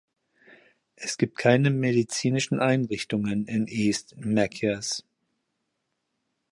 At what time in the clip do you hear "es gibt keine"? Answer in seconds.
0.95-1.69